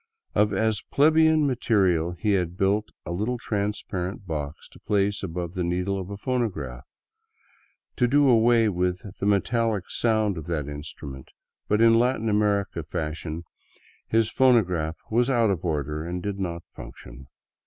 Of 0.33 0.51
as 0.51 0.81
plebeian 0.89 1.45
materials 1.45 2.15
he 2.17 2.31
had 2.31 2.57
built 2.57 2.89
a 3.05 3.11
little 3.11 3.37
transparent 3.37 4.25
box 4.25 4.67
to 4.69 4.79
place 4.79 5.21
above 5.21 5.53
the 5.53 5.63
needle 5.63 5.99
of 5.99 6.09
a 6.09 6.17
phonograph, 6.17 6.85
to 7.97 8.07
do 8.07 8.27
away 8.27 8.67
with 8.67 9.03
the 9.19 9.27
metallic 9.27 9.87
sound 9.91 10.39
of 10.39 10.47
that 10.47 10.67
instrument— 10.67 11.29
but 11.69 11.81
in 11.81 11.99
Latin 11.99 12.29
American 12.29 12.83
fashion 12.85 13.43
his 14.07 14.31
phonograph 14.31 14.97
was 15.11 15.29
out 15.29 15.51
of 15.51 15.63
order 15.63 16.03
and 16.03 16.23
did 16.23 16.39
not" 16.39 16.63
function." 16.75 17.27